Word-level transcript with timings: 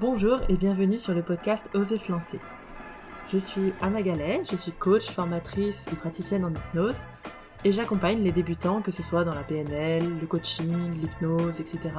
Bonjour 0.00 0.40
et 0.48 0.56
bienvenue 0.56 0.98
sur 0.98 1.14
le 1.14 1.22
podcast 1.22 1.70
Oser 1.72 1.98
se 1.98 2.10
lancer. 2.10 2.40
Je 3.32 3.38
suis 3.38 3.72
Anna 3.80 4.02
Gallet, 4.02 4.42
je 4.50 4.56
suis 4.56 4.72
coach, 4.72 5.08
formatrice 5.08 5.86
et 5.92 5.94
praticienne 5.94 6.44
en 6.44 6.50
hypnose 6.50 7.04
et 7.64 7.70
j'accompagne 7.70 8.20
les 8.20 8.32
débutants, 8.32 8.82
que 8.82 8.90
ce 8.90 9.04
soit 9.04 9.22
dans 9.22 9.36
la 9.36 9.44
PNL, 9.44 10.18
le 10.20 10.26
coaching, 10.26 10.90
l'hypnose, 11.00 11.60
etc., 11.60 11.90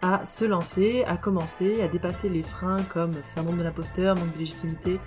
à 0.00 0.24
se 0.24 0.46
lancer, 0.46 1.04
à 1.04 1.18
commencer, 1.18 1.82
à 1.82 1.88
dépasser 1.88 2.30
les 2.30 2.42
freins 2.42 2.82
comme 2.84 3.12
syndrome 3.12 3.58
de 3.58 3.64
l'imposteur, 3.64 4.16
manque 4.16 4.32
de 4.32 4.38
légitimité, 4.38 4.98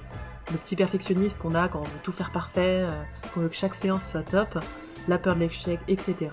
le 0.51 0.57
petit 0.57 0.75
perfectionniste 0.75 1.39
qu'on 1.39 1.55
a 1.55 1.67
quand 1.67 1.79
on 1.79 1.83
veut 1.83 1.99
tout 2.03 2.11
faire 2.11 2.31
parfait, 2.31 2.85
euh, 2.87 3.03
qu'on 3.33 3.39
veut 3.39 3.49
que 3.49 3.55
chaque 3.55 3.73
séance 3.73 4.07
soit 4.07 4.21
top, 4.21 4.59
la 5.07 5.17
peur 5.17 5.33
de 5.33 5.39
l'échec, 5.39 5.79
etc. 5.87 6.29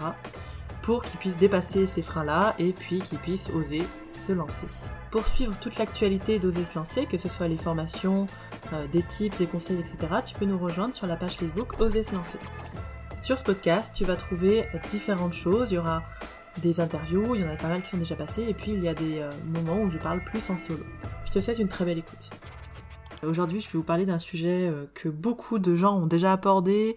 pour 0.83 1.05
qu'ils 1.05 1.19
puissent 1.19 1.38
dépasser 1.38 1.87
ces 1.87 2.02
freins-là 2.02 2.55
et 2.59 2.74
puis 2.74 2.98
qu'ils 2.98 3.19
puissent 3.19 3.48
oser 3.55 3.83
se 4.12 4.33
lancer. 4.33 4.66
Pour 5.10 5.27
suivre 5.27 5.59
toute 5.59 5.77
l'actualité 5.77 6.38
d'Oser 6.38 6.64
se 6.64 6.78
lancer, 6.78 7.05
que 7.05 7.19
ce 7.19 7.28
soit 7.28 7.48
les 7.48 7.56
formations, 7.56 8.27
euh, 8.73 8.87
des 8.87 9.02
tips, 9.02 9.36
des 9.38 9.46
conseils, 9.46 9.80
etc., 9.80 9.96
tu 10.24 10.34
peux 10.34 10.45
nous 10.45 10.59
rejoindre 10.59 10.95
sur 10.95 11.09
la 11.09 11.16
page 11.16 11.36
Facebook 11.36 11.80
Oser 11.80 12.05
se 12.05 12.14
lancer. 12.14 12.38
Sur 13.20 13.36
ce 13.36 13.42
podcast, 13.42 13.92
tu 13.92 14.05
vas 14.05 14.14
trouver 14.14 14.69
différentes 14.88 15.33
choses. 15.33 15.73
Il 15.73 15.74
y 15.74 15.78
aura 15.78 16.05
des 16.62 16.78
interviews, 16.78 17.34
il 17.34 17.41
y 17.41 17.45
en 17.45 17.48
a 17.48 17.56
pas 17.56 17.66
mal 17.66 17.83
qui 17.83 17.91
sont 17.91 17.96
déjà 17.96 18.14
passées, 18.14 18.46
et 18.48 18.55
puis 18.55 18.70
il 18.70 18.84
y 18.84 18.88
a 18.88 18.95
des 18.95 19.19
euh, 19.19 19.30
moments 19.46 19.83
où 19.83 19.91
je 19.91 19.98
parle 19.98 20.23
plus 20.23 20.48
en 20.48 20.56
solo. 20.56 20.84
Je 21.24 21.33
te 21.33 21.41
souhaite 21.41 21.58
une 21.58 21.69
très 21.69 21.84
belle 21.84 21.98
écoute. 21.98 22.30
Aujourd'hui, 23.27 23.61
je 23.61 23.66
vais 23.66 23.78
vous 23.78 23.84
parler 23.84 24.06
d'un 24.06 24.20
sujet 24.20 24.69
euh, 24.69 24.86
que 24.95 25.08
beaucoup 25.08 25.58
de 25.58 25.74
gens 25.74 25.97
ont 25.97 26.06
déjà 26.06 26.33
abordé, 26.34 26.97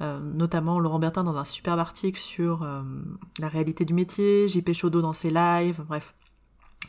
notamment 0.00 0.78
Laurent 0.78 1.00
Bertin 1.00 1.24
dans 1.24 1.36
un 1.38 1.44
superbe 1.44 1.80
article 1.80 2.20
sur 2.20 2.64
la 3.40 3.48
réalité 3.48 3.84
du 3.84 3.94
métier, 3.94 4.46
JP 4.46 4.72
Chaudot 4.72 5.02
dans 5.02 5.12
ses 5.12 5.28
lives, 5.28 5.82
bref, 5.88 6.14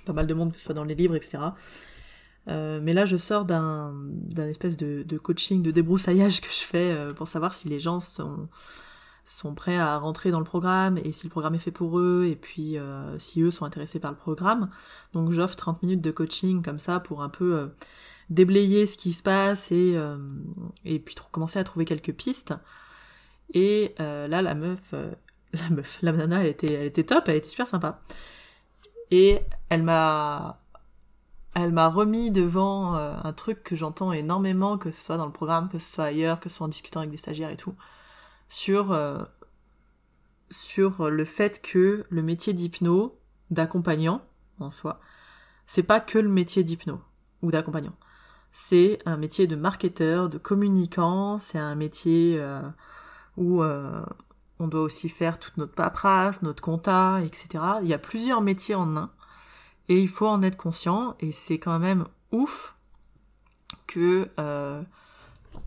pas 0.10 0.16
mal 0.16 0.28
de 0.28 0.34
monde, 0.34 0.52
que 0.52 0.60
ce 0.60 0.66
soit 0.66 0.76
dans 0.76 0.84
les 0.84 0.96
livres, 0.96 1.16
etc. 1.16 1.40
mais 2.48 2.94
là, 2.94 3.06
je 3.06 3.16
sors 3.16 3.46
d'un 3.46 3.94
espèce 4.38 4.76
de, 4.76 5.18
coaching, 5.18 5.62
de 5.62 5.72
débroussaillage 5.72 6.42
que 6.42 6.52
je 6.52 6.64
fais 6.64 7.08
pour 7.16 7.28
savoir 7.28 7.54
si 7.54 7.70
les 7.70 7.80
gens 7.80 8.00
sont 8.00 8.50
sont 9.30 9.54
prêts 9.54 9.78
à 9.78 9.98
rentrer 9.98 10.32
dans 10.32 10.40
le 10.40 10.46
programme 10.46 10.98
et 10.98 11.12
si 11.12 11.26
le 11.26 11.30
programme 11.30 11.56
est 11.56 11.60
fait 11.60 11.72
pour 11.72 12.00
eux 12.00 12.26
et 12.28 12.36
puis 12.36 12.78
euh, 12.78 13.18
si 13.20 13.42
eux 13.42 13.52
sont 13.52 13.66
intéressés 13.66 14.00
par 14.00 14.12
le 14.12 14.18
programme. 14.18 14.70
Donc 15.14 15.32
j'offre 15.32 15.56
30 15.56 15.84
minutes 15.84 16.02
de 16.02 16.12
coaching 16.12 16.64
comme 16.64 16.80
ça 16.80 17.00
pour 17.00 17.22
un 17.22 17.30
peu 17.30 17.56
euh, 17.56 17.68
déblayer 18.30 18.88
ce 18.88 18.98
qui 18.98 19.14
se 19.14 19.22
passe 19.22 19.72
et, 19.72 19.94
euh, 19.96 20.18
et 20.84 21.00
puis 21.00 21.16
commencer 21.32 21.60
à 21.60 21.64
trouver 21.64 21.86
quelques 21.86 22.14
pistes. 22.14 22.54
Et 23.54 23.96
là 23.98 24.42
la 24.42 24.56
meuf, 24.56 24.94
la 25.54 25.70
meuf, 25.70 26.00
la 26.02 26.12
nana 26.12 26.42
elle 26.42 26.48
était, 26.48 26.74
elle 26.74 26.88
était 26.88 27.04
top, 27.04 27.26
elle 27.28 27.38
était 27.38 27.50
super 27.50 27.68
sympa. 27.68 28.00
Et 29.12 29.42
elle 29.70 29.84
m'a 29.84 30.62
elle 31.56 31.74
m'a 31.74 31.90
remis 31.90 32.32
devant 32.32 32.94
un 32.94 33.34
truc 33.34 33.64
que 33.64 33.76
j'entends 33.76 34.14
énormément, 34.14 34.78
que 34.78 34.92
ce 34.92 35.04
soit 35.04 35.18
dans 35.18 35.26
le 35.26 35.32
programme, 35.32 35.68
que 35.68 35.80
ce 35.80 35.94
soit 35.94 36.06
ailleurs, 36.06 36.40
que 36.40 36.48
ce 36.48 36.56
soit 36.56 36.66
en 36.66 36.70
discutant 36.70 37.00
avec 37.00 37.12
des 37.12 37.18
stagiaires 37.18 37.50
et 37.50 37.58
tout 37.58 37.76
sur, 38.50 38.92
euh, 38.92 39.24
sur 40.50 41.10
le 41.10 41.24
fait 41.24 41.62
que 41.62 42.04
le 42.10 42.22
métier 42.22 42.54
d'hypno, 42.54 43.18
d'accompagnant 43.52 44.22
en 44.60 44.72
soi, 44.72 45.00
c'est 45.68 45.84
pas 45.84 46.02
que 46.02 46.20
le 46.20 46.30
métier 46.30 46.64
d'hypno 46.64 47.00
ou 47.42 47.52
d'accompagnant. 47.52 47.96
C'est 48.52 49.00
un 49.06 49.16
métier 49.16 49.46
de 49.46 49.56
marketeur, 49.56 50.28
de 50.28 50.40
communicant, 50.40 51.38
c'est 51.38 51.60
un 51.60 51.76
métier 51.76 52.38
euh, 52.40 52.62
où 53.38 53.62
euh, 53.62 54.04
on 54.60 54.68
doit 54.68 54.82
aussi 54.82 55.10
faire 55.10 55.40
toute 55.40 55.58
notre 55.58 55.74
paperasse, 55.74 56.42
notre 56.42 56.62
compta, 56.62 57.22
etc. 57.24 57.64
Il 57.82 57.88
y 57.88 57.94
a 57.94 57.98
plusieurs 57.98 58.42
métiers 58.42 58.76
en 58.76 58.98
un 58.98 59.12
et 59.88 60.00
il 60.00 60.10
faut 60.10 60.28
en 60.28 60.42
être 60.42 60.58
conscient 60.58 61.16
et 61.20 61.32
c'est 61.32 61.60
quand 61.60 61.80
même 61.80 62.06
ouf 62.32 62.76
que 63.88 64.30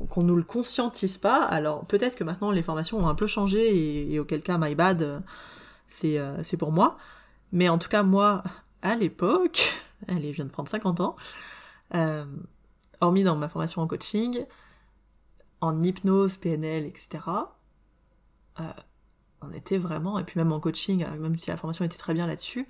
qu'on 0.08 0.22
nous 0.22 0.36
le 0.36 0.42
conscientise 0.42 1.18
pas. 1.18 1.44
Alors 1.44 1.84
peut-être 1.86 2.16
que 2.16 2.24
maintenant 2.24 2.50
les 2.50 2.62
formations 2.62 2.98
ont 2.98 3.08
un 3.08 3.14
peu 3.14 3.26
changé 3.26 4.12
et, 4.12 4.18
auquel 4.18 4.42
cas 4.42 4.58
my 4.58 4.74
bad, 4.74 5.02
euh, 5.02 5.20
c'est 5.88 6.18
euh, 6.18 6.42
c'est 6.42 6.56
pour 6.56 6.72
moi. 6.72 6.96
Mais 7.52 7.68
en 7.68 7.78
tout 7.78 7.88
cas 7.88 8.02
moi, 8.02 8.42
à 8.82 8.96
l'époque, 8.96 9.72
allez, 10.08 10.32
je 10.32 10.36
viens 10.36 10.44
de 10.46 10.50
prendre 10.50 10.68
50 10.68 11.00
ans, 11.00 11.16
euh, 11.94 12.24
hormis 13.00 13.24
dans 13.24 13.36
ma 13.36 13.48
formation 13.48 13.82
en 13.82 13.86
coaching, 13.86 14.44
en 15.60 15.82
hypnose, 15.82 16.36
PNL, 16.36 16.86
etc. 16.86 17.20
on 19.40 19.52
était 19.52 19.78
vraiment, 19.78 20.18
et 20.18 20.24
puis 20.24 20.38
même 20.38 20.52
en 20.52 20.60
coaching, 20.60 21.04
même 21.18 21.38
si 21.38 21.50
la 21.50 21.56
formation 21.56 21.84
était 21.84 21.98
très 21.98 22.14
bien 22.14 22.26
là-dessus, 22.26 22.66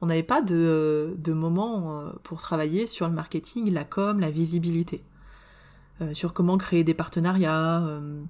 on 0.00 0.06
n'avait 0.06 0.22
pas 0.22 0.42
de, 0.42 1.14
de 1.16 1.32
moment 1.32 2.12
pour 2.22 2.40
travailler 2.40 2.86
sur 2.86 3.08
le 3.08 3.14
marketing, 3.14 3.72
la 3.72 3.84
com, 3.84 4.20
la 4.20 4.30
visibilité. 4.30 5.04
Euh, 6.02 6.14
sur 6.14 6.32
comment 6.32 6.56
créer 6.56 6.84
des 6.84 6.94
partenariats, 6.94 7.82
euh, 7.84 8.22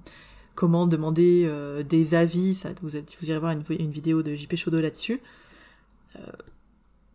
comment 0.55 0.85
demander 0.85 1.43
euh, 1.45 1.83
des 1.83 2.13
avis. 2.13 2.55
Ça, 2.55 2.69
vous, 2.81 2.89
vous 2.89 3.29
irez 3.29 3.39
voir 3.39 3.51
une, 3.51 3.63
une 3.79 3.91
vidéo 3.91 4.21
de 4.21 4.35
JP 4.35 4.55
Chaudot 4.55 4.81
là-dessus. 4.81 5.21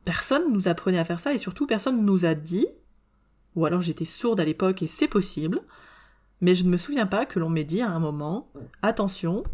personne 0.05 0.53
nous 0.53 0.69
apprenait 0.69 0.99
à 0.99 1.05
faire 1.05 1.21
ça 1.21 1.33
et 1.33 1.39
surtout 1.39 1.67
personne 1.67 2.05
nous 2.05 2.25
a 2.25 2.35
dit, 2.35 2.67
ou 3.55 3.67
alors 3.67 3.83
j'étais 3.83 4.05
sourde 4.05 4.41
à 4.41 4.45
l'époque 4.45 4.83
et 4.83 4.89
c'est 4.89 5.09
possible, 5.09 5.61
mais 6.41 6.55
je 6.55 6.65
ne 6.65 6.71
me 6.71 6.77
souviens 6.77 7.07
pas 7.07 7.27
que 7.27 7.39
l'on 7.39 7.51
m'ait 7.51 7.65
dit 7.65 7.83
à 7.83 7.91
un 7.91 7.99
moment, 7.99 8.51
attention, 8.83 9.45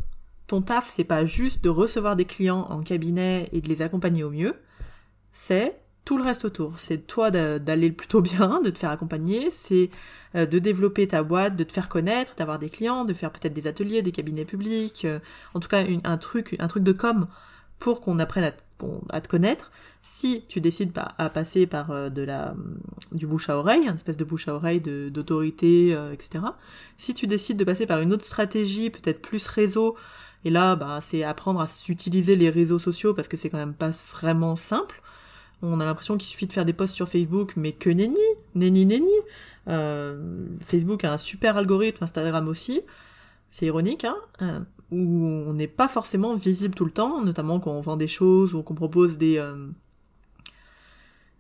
ton 0.47 0.63
taf 0.63 0.89
c'est 0.89 1.05
pas 1.05 1.25
juste 1.25 1.65
de 1.65 1.69
recevoir 1.69 2.17
des 2.17 2.25
clients 2.25 2.67
en 2.71 2.83
cabinet 2.83 3.49
et 3.53 3.61
de 3.61 3.69
les 3.69 3.83
accompagner 3.83 4.25
au 4.25 4.31
mieux, 4.31 4.55
c'est 5.33 5.81
tout 6.05 6.19
le 6.19 6.25
reste 6.25 6.45
autour. 6.45 6.79
C'est 6.79 7.07
toi 7.07 7.31
d'aller 7.31 7.91
plutôt 7.91 8.21
bien, 8.21 8.61
de 8.61 8.71
te 8.71 8.79
faire 8.79 8.91
accompagner, 8.91 9.51
c'est 9.51 9.91
euh, 10.35 10.47
de 10.47 10.59
développer 10.59 11.09
ta 11.09 11.23
boîte, 11.23 11.57
de 11.57 11.65
te 11.65 11.73
faire 11.73 11.89
connaître, 11.89 12.35
d'avoir 12.37 12.59
des 12.59 12.71
clients, 12.71 13.05
de 13.05 13.15
faire 13.15 13.31
peut-être 13.31 13.55
des 13.55 13.67
ateliers, 13.67 14.03
des 14.03 14.13
cabinets 14.13 14.45
publics, 14.45 15.05
euh, 15.05 15.19
en 15.55 15.61
tout 15.61 15.69
cas 15.69 15.85
un 16.05 16.19
truc, 16.19 16.57
un 16.59 16.69
truc 16.69 16.83
de 16.83 16.93
com 16.93 17.27
pour 17.79 18.01
qu'on 18.01 18.19
apprenne 18.19 18.53
à, 19.11 19.21
te 19.21 19.29
connaître. 19.29 19.73
Si 20.03 20.45
tu 20.49 20.61
décides 20.61 20.93
à 21.19 21.29
passer 21.29 21.67
par 21.67 21.91
euh, 21.91 22.09
de 22.09 22.23
la 22.23 22.55
du 23.13 23.27
bouche 23.27 23.49
à 23.49 23.57
oreille, 23.57 23.87
une 23.87 23.95
espèce 23.95 24.17
de 24.17 24.25
bouche 24.25 24.49
à 24.49 24.55
oreille 24.55 24.81
d'autorité, 24.81 25.91
etc. 26.13 26.45
Si 26.97 27.15
tu 27.15 27.27
décides 27.27 27.57
de 27.57 27.65
passer 27.65 27.87
par 27.87 28.01
une 28.01 28.13
autre 28.13 28.25
stratégie, 28.25 28.91
peut-être 28.91 29.23
plus 29.23 29.47
réseau, 29.47 29.97
et 30.45 30.51
là, 30.51 30.77
bah, 30.77 31.01
c'est 31.01 31.25
apprendre 31.25 31.61
à 31.61 31.67
s'utiliser 31.67 32.37
les 32.37 32.51
réseaux 32.51 32.79
sociaux 32.79 33.15
parce 33.15 33.29
que 33.29 33.37
c'est 33.37 33.51
quand 33.51 33.59
même 33.59 33.75
pas 33.75 33.91
vraiment 34.13 34.57
simple 34.57 35.03
on 35.65 35.81
a 35.81 35.85
l'impression 35.85 36.17
qu'il 36.17 36.29
suffit 36.29 36.47
de 36.47 36.53
faire 36.53 36.65
des 36.65 36.73
posts 36.73 36.95
sur 36.95 37.09
Facebook, 37.09 37.55
mais 37.57 37.73
que 37.73 37.91
nenni, 37.91 38.19
nenni, 38.55 38.87
nenni. 38.87 39.13
Euh, 39.69 40.47
Facebook 40.67 41.05
a 41.05 41.13
un 41.13 41.17
super 41.17 41.57
algorithme, 41.57 42.05
Instagram 42.05 42.49
aussi. 42.49 42.83
C'est 43.51 43.67
ironique, 43.67 44.05
hein, 44.05 44.17
euh, 44.43 44.61
où 44.91 45.27
on 45.27 45.55
n'est 45.55 45.69
pas 45.69 45.89
forcément 45.89 46.35
visible 46.35 46.75
tout 46.75 46.85
le 46.85 46.91
temps, 46.91 47.23
notamment 47.23 47.61
quand 47.61 47.73
on 47.73 47.81
vend 47.81 47.97
des 47.97 48.09
choses 48.09 48.55
ou 48.55 48.63
qu'on 48.63 48.75
propose 48.75 49.17
des, 49.17 49.39
euh, 49.39 49.69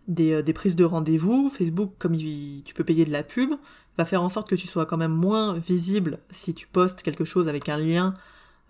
des, 0.08 0.52
prises 0.52 0.76
de 0.76 0.84
rendez-vous. 0.84 1.50
Facebook, 1.50 1.92
comme 1.98 2.16
tu 2.16 2.74
peux 2.74 2.84
payer 2.84 3.04
de 3.04 3.12
la 3.12 3.22
pub, 3.22 3.50
va 3.98 4.04
faire 4.04 4.22
en 4.22 4.28
sorte 4.28 4.48
que 4.48 4.54
tu 4.54 4.66
sois 4.66 4.86
quand 4.86 4.96
même 4.96 5.12
moins 5.12 5.54
visible 5.54 6.18
si 6.30 6.54
tu 6.54 6.66
postes 6.66 7.02
quelque 7.02 7.24
chose 7.24 7.48
avec 7.48 7.68
un 7.68 7.76
lien 7.76 8.14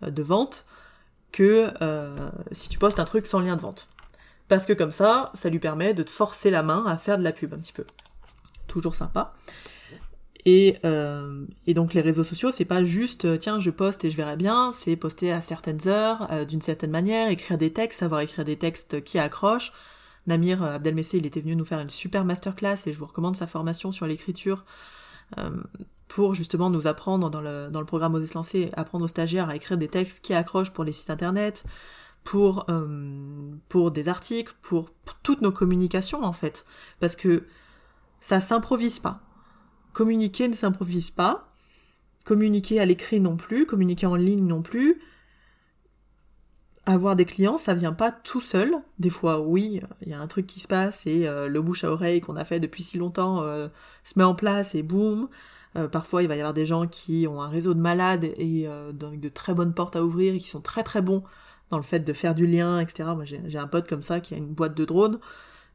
de 0.03 0.23
vente 0.23 0.65
que 1.33 1.73
si 2.53 2.69
tu 2.69 2.79
postes 2.79 3.01
un 3.01 3.05
truc 3.05 3.27
sans 3.27 3.41
lien 3.41 3.57
de 3.57 3.61
vente. 3.61 3.89
Parce 4.49 4.67
que 4.67 4.73
comme 4.73 4.93
ça, 4.93 5.31
ça 5.35 5.49
lui 5.49 5.59
permet 5.59 5.95
de 5.95 6.03
te 6.03 6.11
forcer 6.11 6.51
la 6.51 6.63
main 6.63 6.85
à 6.87 6.97
faire 6.97 7.19
de 7.19 7.25
la 7.25 7.33
pub 7.33 7.55
un 7.55 7.59
petit 7.59 7.73
peu. 7.73 7.85
Toujours 8.67 8.95
sympa. 8.95 9.35
Et, 10.47 10.77
euh, 10.85 11.47
et 11.67 11.73
donc 11.73 11.95
les 11.95 12.03
réseaux 12.03 12.25
sociaux, 12.25 12.51
c'est 12.51 12.67
pas 12.67 12.85
juste 12.85 13.25
euh, 13.25 13.39
tiens 13.39 13.59
je 13.59 13.71
poste 13.71 14.05
et 14.05 14.11
je 14.11 14.17
verrai 14.17 14.37
bien, 14.37 14.73
c'est 14.73 14.95
poster 14.95 15.33
à 15.33 15.41
certaines 15.41 15.89
heures, 15.89 16.31
euh, 16.33 16.45
d'une 16.45 16.61
certaine 16.61 16.91
manière, 16.91 17.31
écrire 17.31 17.57
des 17.57 17.73
textes, 17.73 18.01
savoir 18.01 18.21
écrire 18.21 18.45
des 18.45 18.57
textes 18.57 19.03
qui 19.03 19.19
accrochent. 19.19 19.73
Namir 20.27 20.63
Abdelmessé, 20.63 21.19
il 21.19 21.27
était 21.27 21.41
venu 21.41 21.57
nous 21.57 21.65
faire 21.65 21.81
une 21.81 21.91
super 21.91 22.25
masterclass 22.25 22.77
et 22.87 22.93
je 22.93 22.99
vous 22.99 23.07
recommande 23.07 23.37
sa 23.37 23.47
formation 23.47 23.93
sur 23.93 24.07
l'écriture 24.07 24.65
pour 26.15 26.33
justement 26.33 26.71
nous 26.71 26.87
apprendre 26.87 27.29
dans 27.29 27.41
le, 27.41 27.71
dans 27.73 27.81
le 27.81 27.87
programme 27.87 28.15
Oser 28.15 28.29
se 28.29 28.35
lancer, 28.35 28.71
apprendre 28.77 29.05
aux 29.05 29.09
stagiaires 29.09 29.49
à 29.49 29.57
écrire 29.57 29.77
des 29.77 29.89
textes 29.89 30.25
qui 30.25 30.33
accrochent 30.33 30.71
pour 30.71 30.85
les 30.85 30.93
sites 30.93 31.11
internet, 31.11 31.65
pour, 32.23 32.67
euh, 32.71 33.51
pour 33.69 33.91
des 33.91 34.07
articles, 34.07 34.55
pour, 34.63 34.91
toutes 35.25 35.41
nos 35.41 35.51
communications 35.51 36.23
en 36.23 36.33
fait. 36.33 36.67
Parce 37.01 37.17
que 37.17 37.43
ça 38.21 38.39
s'improvise 38.39 39.01
pas. 39.01 39.23
Communiquer 39.93 40.47
ne 40.47 40.55
s'improvise 40.55 41.11
pas. 41.11 41.53
Communiquer 42.25 42.79
à 42.79 42.85
l'écrit 42.85 43.19
non 43.19 43.37
plus, 43.37 43.67
communiquer 43.67 44.07
en 44.07 44.15
ligne 44.15 44.47
non 44.47 44.63
plus. 44.63 45.03
Avoir 46.87 47.17
des 47.17 47.25
clients, 47.25 47.59
ça 47.59 47.75
vient 47.75 47.93
pas 47.93 48.13
tout 48.13 48.41
seul. 48.41 48.77
Des 49.01 49.11
fois, 49.11 49.41
oui, 49.41 49.81
il 50.03 50.11
y 50.11 50.15
a 50.15 50.21
un 50.21 50.29
truc 50.29 50.47
qui 50.47 50.61
se 50.61 50.69
passe 50.69 51.09
et 51.09 51.27
euh, 51.27 51.49
le 51.49 51.61
bouche 51.61 51.83
à 51.83 51.91
oreille 51.91 52.21
qu'on 52.21 52.37
a 52.37 52.45
fait 52.45 52.61
depuis 52.61 52.85
si 52.85 52.99
longtemps 52.99 53.43
euh, 53.43 53.67
se 54.05 54.17
met 54.17 54.25
en 54.25 54.37
place 54.37 54.77
et 54.77 54.85
boum. 54.85 55.29
Parfois, 55.91 56.23
il 56.23 56.29
va 56.29 56.37
y 56.37 56.41
avoir 56.41 56.55
des 56.55 56.67
gens 56.67 56.87
qui 56.87 57.27
ont 57.29 57.43
un 57.43 57.49
réseau 57.49 57.75
de 57.75 57.81
malades 57.81 58.25
et 58.25 58.69
de 58.93 59.29
très 59.29 59.55
bonnes 59.55 59.75
portes 59.75 59.97
à 59.97 60.05
ouvrir 60.05 60.35
et 60.35 60.39
qui 60.39 60.49
sont 60.49 60.61
très 60.61 60.83
très 60.83 61.03
bons 61.03 61.23
dans 61.71 61.77
le 61.77 61.83
fait 61.83 62.01
de 62.01 62.13
faire 62.13 62.35
du 62.35 62.47
lien, 62.47 62.79
etc. 62.81 63.11
Moi, 63.15 63.25
j'ai 63.25 63.59
un 63.59 63.67
pote 63.67 63.89
comme 63.89 64.03
ça 64.03 64.21
qui 64.21 64.35
a 64.35 64.37
une 64.37 64.55
boîte 64.55 64.77
de 64.77 64.85
drones, 64.85 65.19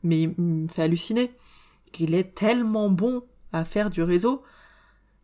mais 0.03 0.21
il 0.21 0.33
me 0.37 0.67
fait 0.67 0.83
halluciner. 0.83 1.31
il 1.99 2.13
est 2.15 2.35
tellement 2.35 2.89
bon 2.89 3.23
à 3.51 3.65
faire 3.65 3.89
du 3.89 4.03
réseau. 4.03 4.43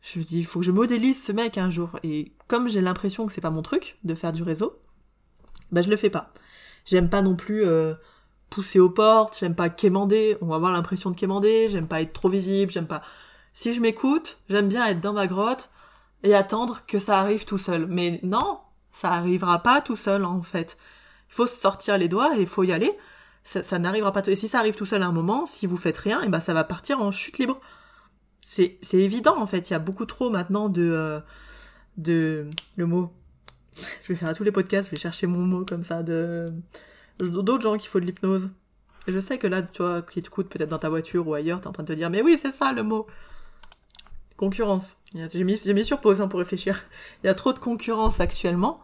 Je 0.02 0.20
me 0.20 0.24
dis, 0.24 0.40
il 0.40 0.46
faut 0.46 0.60
que 0.60 0.66
je 0.66 0.72
modélise 0.72 1.24
ce 1.24 1.32
mec 1.32 1.58
un 1.58 1.70
jour. 1.70 2.00
Et 2.04 2.32
comme 2.48 2.70
j'ai 2.70 2.82
l'impression 2.82 3.26
que 3.26 3.34
c'est 3.34 3.42
pas 3.42 3.50
mon 3.50 3.62
truc 3.62 3.98
de 4.04 4.16
faire 4.16 4.32
du 4.32 4.44
réseau, 4.44 4.80
bah 5.72 5.82
je 5.82 5.90
le 5.90 5.96
fais 5.96 6.10
pas. 6.10 6.34
J'aime 6.86 7.10
pas 7.10 7.22
non 7.22 7.36
plus 7.36 7.66
euh, 7.66 7.96
pousser 8.50 8.80
aux 8.80 8.90
portes, 8.90 9.38
j'aime 9.40 9.56
pas 9.56 9.70
quémander, 9.70 10.38
on 10.42 10.48
va 10.48 10.56
avoir 10.56 10.72
l'impression 10.72 11.10
de 11.10 11.16
quémander, 11.16 11.70
j'aime 11.70 11.88
pas 11.88 12.02
être 12.02 12.14
trop 12.14 12.30
visible, 12.30 12.72
j'aime 12.72 12.88
pas... 12.88 13.02
Si 13.56 13.74
je 13.74 13.80
m'écoute, 13.80 14.38
j'aime 14.50 14.68
bien 14.68 14.86
être 14.86 15.00
dans 15.00 15.14
ma 15.14 15.28
grotte 15.28 15.70
et 16.24 16.36
attendre 16.36 16.82
que 16.88 17.00
ça 17.00 17.20
arrive 17.20 17.46
tout 17.46 17.58
seul. 17.58 17.88
Mais 17.88 18.20
non, 18.22 18.60
ça 18.92 19.14
arrivera 19.14 19.64
pas 19.64 19.80
tout 19.80 19.96
seul 19.96 20.26
en 20.26 20.44
fait. 20.44 20.78
Il 21.30 21.36
faut 21.36 21.48
se 21.48 21.56
sortir 21.56 21.98
les 21.98 22.10
doigts 22.10 22.38
et 22.38 22.42
il 22.42 22.48
faut 22.48 22.64
y 22.64 22.74
aller. 22.74 22.92
Ça, 23.46 23.80
n'arrivera 23.80 24.12
pas. 24.12 24.28
Et 24.28 24.36
si 24.36 24.50
ça 24.50 24.60
arrive 24.60 24.76
tout 24.76 24.86
seul 24.86 25.02
à 25.04 25.08
un 25.08 25.14
moment, 25.14 25.46
si 25.46 25.68
vous 25.68 25.78
faites 25.78 25.98
rien, 25.98 26.22
et 26.22 26.28
ben 26.28 26.42
ça 26.42 26.54
va 26.54 26.66
partir 26.66 27.00
en 27.02 27.12
chute 27.12 27.38
libre. 27.38 27.62
C'est 28.42 28.78
c'est 28.82 29.00
évident 29.00 29.40
en 29.40 29.46
fait. 29.46 29.70
Il 29.70 29.74
y 29.74 29.76
a 29.76 29.80
beaucoup 29.80 30.06
trop 30.06 30.30
maintenant 30.30 30.68
de 30.68 30.92
euh, 30.92 31.20
de 31.96 32.50
le 32.76 32.86
mot. 32.86 33.14
Je 34.04 34.10
vais 34.10 34.16
faire 34.20 34.30
à 34.30 34.34
tous 34.34 34.44
les 34.44 34.52
podcasts. 34.52 34.90
Je 34.90 34.96
vais 34.96 35.02
chercher 35.02 35.28
mon 35.28 35.40
mot 35.46 35.64
comme 35.64 35.86
ça 35.86 36.04
de 36.04 36.46
d'autres 37.20 37.62
gens 37.62 37.78
qui 37.78 37.88
font 37.88 38.00
de 38.00 38.06
l'hypnose. 38.06 38.50
Je 39.08 39.20
sais 39.20 39.38
que 39.38 39.48
là, 39.48 39.62
tu 39.62 39.82
vois, 39.82 40.02
qui 40.02 40.22
te 40.22 40.30
coûte 40.30 40.50
peut-être 40.50 40.70
dans 40.70 40.80
ta 40.80 40.90
voiture 40.90 41.26
ou 41.26 41.36
ailleurs, 41.36 41.62
t'es 41.62 41.68
en 41.68 41.72
train 41.72 41.84
de 41.84 41.94
te 41.94 41.98
dire, 41.98 42.10
mais 42.10 42.22
oui, 42.22 42.38
c'est 42.38 42.52
ça 42.52 42.74
le 42.74 42.84
mot. 42.84 43.08
Concurrence. 44.38 44.98
J'ai 45.14 45.44
mis, 45.44 45.60
mis 45.74 45.86
sur 45.86 46.02
pause 46.02 46.20
hein, 46.20 46.28
pour 46.28 46.40
réfléchir. 46.40 46.84
Il 47.24 47.28
y 47.28 47.30
a 47.30 47.34
trop 47.34 47.54
de 47.54 47.60
concurrence 47.60 48.20
actuellement 48.20 48.82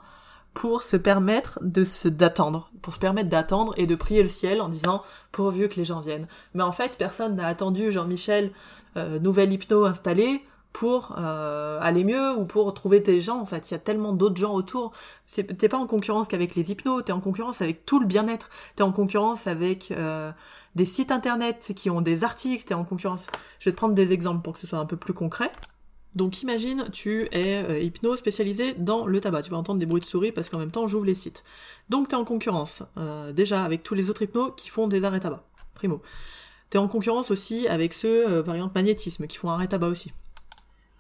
pour 0.54 0.84
se 0.84 0.98
permettre 0.98 1.60
de 1.62 1.84
se 1.84 2.08
d'attendre, 2.08 2.72
pour 2.82 2.94
se 2.94 3.00
permettre 3.00 3.30
d'attendre 3.30 3.74
et 3.78 3.88
de 3.88 3.96
prier 3.96 4.22
le 4.22 4.30
ciel 4.30 4.62
en 4.62 4.70
disant 4.70 5.04
pourvu 5.32 5.70
que 5.70 5.76
les 5.76 5.86
gens 5.86 6.02
viennent. 6.02 6.28
Mais 6.54 6.64
en 6.64 6.72
fait, 6.72 6.98
personne 6.98 7.36
n'a 7.36 7.48
attendu 7.48 7.92
Jean-Michel 7.92 8.52
euh, 8.98 9.20
nouvelle 9.20 9.54
hypno 9.54 9.86
installée 9.86 10.44
pour 10.74 11.16
euh, 11.18 11.80
aller 11.82 12.04
mieux 12.04 12.34
ou 12.34 12.46
pour 12.46 12.74
trouver 12.74 13.00
des 13.00 13.20
gens. 13.22 13.40
En 13.40 13.46
fait, 13.46 13.70
il 13.70 13.74
y 13.74 13.76
a 13.76 13.80
tellement 13.80 14.14
d'autres 14.14 14.38
gens 14.38 14.54
autour. 14.54 14.92
T'es 15.28 15.70
pas 15.70 15.78
en 15.78 15.88
concurrence 15.88 16.28
qu'avec 16.28 16.56
les 16.56 16.72
hypnos, 16.72 17.04
t'es 17.04 17.12
en 17.12 17.20
concurrence 17.20 17.62
avec 17.62 17.86
tout 17.86 18.00
le 18.00 18.06
bien-être. 18.06 18.50
T'es 18.76 18.84
en 18.84 18.92
concurrence 18.92 19.48
avec 19.48 19.92
euh, 19.92 20.32
des 20.76 20.86
sites 20.86 21.12
internet 21.12 21.74
qui 21.76 21.90
ont 21.90 22.02
des 22.02 22.24
articles. 22.24 22.64
T'es 22.66 22.74
en 22.74 22.86
concurrence. 22.86 23.28
Je 23.60 23.70
vais 23.70 23.74
te 23.74 23.78
prendre 23.78 23.96
des 23.96 24.14
exemples 24.14 24.42
pour 24.42 24.54
que 24.54 24.60
ce 24.60 24.68
soit 24.68 24.80
un 24.80 24.86
peu 24.86 24.98
plus 24.98 25.14
concret. 25.14 25.52
Donc 26.16 26.42
imagine, 26.42 26.90
tu 26.92 27.28
es 27.32 27.64
euh, 27.64 27.80
hypno 27.80 28.16
spécialisé 28.16 28.74
dans 28.74 29.06
le 29.06 29.22
tabac. 29.22 29.44
Tu 29.44 29.52
vas 29.52 29.58
entendre 29.58 29.80
des 29.80 29.86
bruits 29.86 30.02
de 30.02 30.06
souris 30.06 30.32
parce 30.32 30.50
qu'en 30.50 30.60
même 30.60 30.72
temps, 30.72 30.88
j'ouvre 30.88 31.06
les 31.06 31.16
sites. 31.16 31.44
Donc 31.90 32.10
t'es 32.10 32.16
en 32.16 32.26
concurrence 32.26 32.84
euh, 32.98 33.32
déjà 33.34 33.64
avec 33.64 33.84
tous 33.84 33.94
les 33.94 34.10
autres 34.10 34.22
hypnos 34.22 34.54
qui 34.56 34.70
font 34.70 34.88
des 34.88 35.04
arrêts 35.04 35.20
tabac. 35.20 35.44
Primo. 35.74 36.02
T'es 36.70 36.78
en 36.78 36.88
concurrence 36.88 37.32
aussi 37.32 37.68
avec 37.68 37.94
ceux, 37.94 38.44
par 38.44 38.56
exemple, 38.56 38.72
magnétisme, 38.76 39.28
qui 39.28 39.36
font 39.36 39.50
arrêt 39.50 39.68
tabac 39.68 39.88
aussi. 39.88 40.14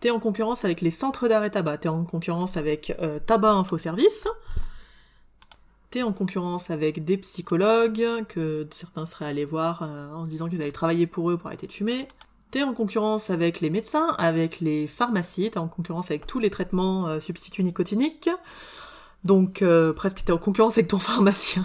T'es 0.01 0.09
en 0.09 0.19
concurrence 0.19 0.65
avec 0.65 0.81
les 0.81 0.89
centres 0.89 1.27
d'arrêt 1.27 1.51
tabac, 1.51 1.77
t'es 1.77 1.87
en 1.87 2.03
concurrence 2.05 2.57
avec 2.57 2.95
euh, 3.03 3.19
Tabac 3.19 3.51
Info 3.51 3.77
Service, 3.77 4.27
t'es 5.91 6.01
en 6.01 6.11
concurrence 6.11 6.71
avec 6.71 7.05
des 7.05 7.17
psychologues 7.17 8.25
que 8.27 8.67
certains 8.71 9.05
seraient 9.05 9.25
allés 9.25 9.45
voir 9.45 9.83
euh, 9.83 10.11
en 10.15 10.25
se 10.25 10.29
disant 10.31 10.49
qu'ils 10.49 10.59
allaient 10.59 10.71
travailler 10.71 11.05
pour 11.05 11.29
eux 11.29 11.37
pour 11.37 11.45
arrêter 11.45 11.67
de 11.67 11.71
fumer. 11.71 12.07
T'es 12.49 12.63
en 12.63 12.73
concurrence 12.73 13.29
avec 13.29 13.61
les 13.61 13.69
médecins, 13.69 14.15
avec 14.17 14.59
les 14.59 14.87
pharmacies, 14.87 15.51
t'es 15.51 15.59
en 15.59 15.67
concurrence 15.67 16.09
avec 16.09 16.25
tous 16.25 16.39
les 16.39 16.49
traitements 16.49 17.07
euh, 17.07 17.19
substituts 17.19 17.63
nicotiniques. 17.63 18.31
Donc 19.23 19.63
presque 19.95 20.23
t'es 20.25 20.31
en 20.31 20.39
concurrence 20.39 20.73
avec 20.79 20.87
ton 20.87 20.97
pharmacien. 20.99 21.63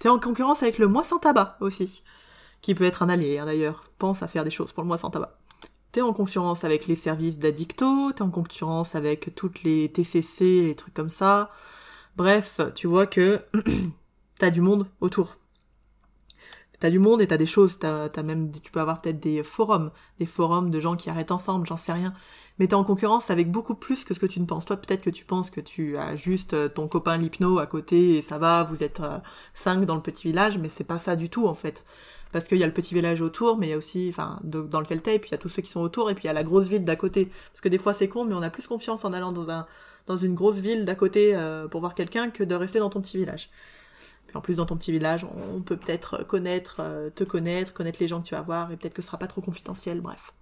t'es 0.00 0.08
en 0.08 0.18
concurrence 0.18 0.62
avec 0.62 0.78
le 0.78 0.88
mois 0.88 1.04
sans 1.04 1.18
tabac 1.18 1.58
aussi, 1.60 2.02
qui 2.62 2.74
peut 2.74 2.84
être 2.84 3.02
un 3.02 3.10
allié 3.10 3.36
hein, 3.36 3.44
d'ailleurs. 3.44 3.84
Pense 3.98 4.22
à 4.22 4.28
faire 4.28 4.44
des 4.44 4.50
choses 4.50 4.72
pour 4.72 4.82
le 4.82 4.88
mois 4.88 4.96
sans 4.96 5.10
tabac. 5.10 5.38
T'es 5.92 6.02
en 6.02 6.12
concurrence 6.12 6.64
avec 6.64 6.86
les 6.86 6.94
services 6.94 7.38
d'addicto, 7.38 8.12
t'es 8.12 8.22
en 8.22 8.30
concurrence 8.30 8.94
avec 8.94 9.34
toutes 9.34 9.62
les 9.62 9.90
TCC, 9.90 10.64
les 10.64 10.74
trucs 10.74 10.92
comme 10.94 11.08
ça. 11.08 11.50
Bref, 12.16 12.60
tu 12.74 12.86
vois 12.86 13.06
que 13.06 13.40
t'as 14.38 14.50
du 14.50 14.60
monde 14.60 14.86
autour. 15.00 15.37
T'as 16.80 16.90
du 16.90 16.98
monde 16.98 17.20
et 17.20 17.26
t'as 17.26 17.36
des 17.36 17.46
choses, 17.46 17.78
t'as, 17.78 18.08
as 18.14 18.22
même, 18.22 18.52
tu 18.52 18.70
peux 18.70 18.80
avoir 18.80 19.00
peut-être 19.00 19.18
des 19.18 19.42
forums, 19.42 19.90
des 20.18 20.26
forums 20.26 20.70
de 20.70 20.78
gens 20.78 20.96
qui 20.96 21.10
arrêtent 21.10 21.32
ensemble, 21.32 21.66
j'en 21.66 21.76
sais 21.76 21.92
rien. 21.92 22.14
Mais 22.58 22.68
t'es 22.68 22.74
en 22.74 22.84
concurrence 22.84 23.30
avec 23.30 23.50
beaucoup 23.50 23.74
plus 23.74 24.04
que 24.04 24.14
ce 24.14 24.20
que 24.20 24.26
tu 24.26 24.40
ne 24.40 24.46
penses. 24.46 24.64
Toi, 24.64 24.76
peut-être 24.76 25.02
que 25.02 25.10
tu 25.10 25.24
penses 25.24 25.50
que 25.50 25.60
tu 25.60 25.96
as 25.96 26.16
juste 26.16 26.54
euh, 26.54 26.68
ton 26.68 26.88
copain 26.88 27.16
l'hypno 27.16 27.58
à 27.58 27.66
côté 27.66 28.16
et 28.18 28.22
ça 28.22 28.38
va, 28.38 28.62
vous 28.62 28.82
êtes 28.84 29.00
euh, 29.00 29.18
cinq 29.54 29.84
dans 29.84 29.94
le 29.94 30.02
petit 30.02 30.26
village, 30.28 30.58
mais 30.58 30.68
c'est 30.68 30.84
pas 30.84 30.98
ça 30.98 31.16
du 31.16 31.30
tout 31.30 31.46
en 31.46 31.54
fait 31.54 31.84
parce 32.32 32.46
qu'il 32.46 32.58
y 32.58 32.62
a 32.62 32.66
le 32.66 32.72
petit 32.72 32.94
village 32.94 33.22
autour, 33.22 33.56
mais 33.56 33.68
il 33.68 33.70
y 33.70 33.72
a 33.72 33.76
aussi, 33.76 34.08
enfin, 34.10 34.38
dans 34.42 34.80
lequel 34.80 35.02
t'es, 35.02 35.16
et 35.16 35.18
puis 35.18 35.30
il 35.30 35.32
y 35.32 35.34
a 35.34 35.38
tous 35.38 35.48
ceux 35.48 35.62
qui 35.62 35.70
sont 35.70 35.80
autour, 35.80 36.10
et 36.10 36.14
puis 36.14 36.24
il 36.24 36.26
y 36.26 36.30
a 36.30 36.34
la 36.34 36.44
grosse 36.44 36.66
ville 36.66 36.84
d'à 36.84 36.96
côté. 36.96 37.30
Parce 37.52 37.60
que 37.60 37.68
des 37.68 37.78
fois 37.78 37.94
c'est 37.94 38.08
con, 38.08 38.24
mais 38.24 38.34
on 38.34 38.42
a 38.42 38.50
plus 38.50 38.66
confiance 38.66 39.04
en 39.04 39.12
allant 39.12 39.32
dans 39.32 39.50
un, 39.50 39.66
dans 40.06 40.16
une 40.16 40.34
grosse 40.34 40.58
ville 40.58 40.84
d'à 40.84 40.94
côté 40.94 41.34
euh, 41.34 41.68
pour 41.68 41.80
voir 41.80 41.94
quelqu'un 41.94 42.30
que 42.30 42.44
de 42.44 42.54
rester 42.54 42.78
dans 42.78 42.90
ton 42.90 43.00
petit 43.00 43.16
village. 43.16 43.50
En 44.34 44.40
plus 44.40 44.56
dans 44.56 44.66
ton 44.66 44.76
petit 44.76 44.92
village, 44.92 45.26
on 45.54 45.60
peut 45.60 45.76
peut-être 45.76 46.24
connaître, 46.24 46.76
euh, 46.80 47.10
te 47.10 47.24
connaître, 47.24 47.72
connaître 47.72 47.98
les 48.00 48.08
gens 48.08 48.20
que 48.20 48.26
tu 48.26 48.34
vas 48.34 48.42
voir, 48.42 48.70
et 48.70 48.76
peut-être 48.76 48.94
que 48.94 49.02
ce 49.02 49.06
sera 49.06 49.18
pas 49.18 49.26
trop 49.26 49.40
confidentiel, 49.40 50.00
bref. 50.00 50.32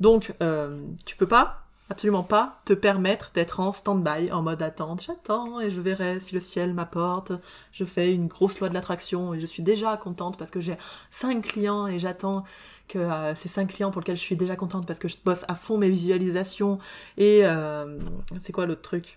Donc, 0.00 0.34
euh, 0.42 0.80
tu 1.04 1.16
peux 1.16 1.28
pas 1.28 1.64
absolument 1.90 2.22
pas 2.22 2.60
te 2.64 2.72
permettre 2.72 3.30
d'être 3.34 3.60
en 3.60 3.72
stand-by, 3.72 4.32
en 4.32 4.42
mode 4.42 4.62
attente. 4.62 5.02
J'attends 5.02 5.60
et 5.60 5.70
je 5.70 5.80
verrai 5.80 6.18
si 6.18 6.34
le 6.34 6.40
ciel 6.40 6.72
m'apporte. 6.72 7.32
Je 7.72 7.84
fais 7.84 8.12
une 8.14 8.26
grosse 8.26 8.58
loi 8.58 8.68
de 8.68 8.74
l'attraction 8.74 9.34
et 9.34 9.40
je 9.40 9.46
suis 9.46 9.62
déjà 9.62 9.96
contente 9.96 10.38
parce 10.38 10.50
que 10.50 10.60
j'ai 10.60 10.78
cinq 11.10 11.42
clients 11.42 11.86
et 11.86 11.98
j'attends 11.98 12.44
que 12.88 12.98
euh, 12.98 13.34
ces 13.34 13.48
cinq 13.48 13.68
clients 13.72 13.90
pour 13.90 14.00
lesquels 14.00 14.16
je 14.16 14.22
suis 14.22 14.36
déjà 14.36 14.56
contente 14.56 14.86
parce 14.86 14.98
que 14.98 15.08
je 15.08 15.16
bosse 15.22 15.44
à 15.48 15.54
fond 15.54 15.78
mes 15.78 15.90
visualisations 15.90 16.78
et 17.18 17.40
euh, 17.44 17.98
c'est 18.40 18.52
quoi 18.52 18.66
l'autre 18.66 18.82
truc? 18.82 19.14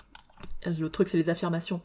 L'autre 0.66 0.94
truc 0.94 1.08
c'est 1.08 1.18
les 1.18 1.30
affirmations. 1.30 1.82